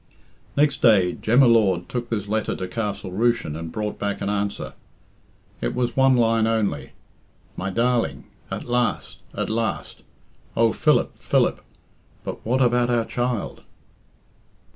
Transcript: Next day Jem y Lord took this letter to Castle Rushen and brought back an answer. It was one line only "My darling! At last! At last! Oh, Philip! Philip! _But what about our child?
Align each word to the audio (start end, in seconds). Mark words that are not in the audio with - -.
Next 0.57 0.81
day 0.81 1.13
Jem 1.13 1.41
y 1.41 1.45
Lord 1.45 1.87
took 1.87 2.09
this 2.09 2.27
letter 2.27 2.55
to 2.55 2.67
Castle 2.67 3.11
Rushen 3.11 3.55
and 3.55 3.71
brought 3.71 3.99
back 3.99 4.19
an 4.19 4.29
answer. 4.29 4.73
It 5.61 5.75
was 5.75 5.95
one 5.95 6.17
line 6.17 6.47
only 6.47 6.93
"My 7.55 7.69
darling! 7.69 8.23
At 8.49 8.63
last! 8.63 9.19
At 9.35 9.51
last! 9.51 10.01
Oh, 10.57 10.71
Philip! 10.73 11.15
Philip! 11.15 11.61
_But 12.25 12.39
what 12.43 12.61
about 12.63 12.89
our 12.89 13.05
child? 13.05 13.61